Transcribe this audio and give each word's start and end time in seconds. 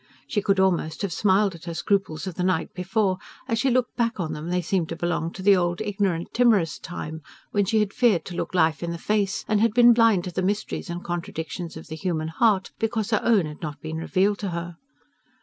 She 0.25 0.41
could 0.41 0.59
almost 0.59 1.03
have 1.03 1.13
smiled 1.13 1.53
at 1.53 1.65
her 1.65 1.75
scruples 1.75 2.25
of 2.25 2.33
the 2.33 2.41
night 2.43 2.73
before: 2.73 3.19
as 3.47 3.59
she 3.59 3.69
looked 3.69 3.95
back 3.95 4.19
on 4.19 4.33
them 4.33 4.49
they 4.49 4.59
seemed 4.63 4.89
to 4.89 4.95
belong 4.95 5.31
to 5.33 5.43
the 5.43 5.55
old 5.55 5.79
ignorant 5.79 6.33
timorous 6.33 6.79
time 6.79 7.21
when 7.51 7.65
she 7.65 7.81
had 7.81 7.93
feared 7.93 8.25
to 8.25 8.35
look 8.35 8.55
life 8.55 8.81
in 8.81 8.89
the 8.89 8.97
face, 8.97 9.45
and 9.47 9.61
had 9.61 9.75
been 9.75 9.93
blind 9.93 10.23
to 10.23 10.31
the 10.31 10.41
mysteries 10.41 10.89
and 10.89 11.03
contradictions 11.03 11.77
of 11.77 11.85
the 11.85 11.95
human 11.95 12.29
heart 12.29 12.71
because 12.79 13.11
her 13.11 13.21
own 13.21 13.45
had 13.45 13.61
not 13.61 13.79
been 13.79 13.97
revealed 13.97 14.39
to 14.39 14.49
her. 14.49 14.77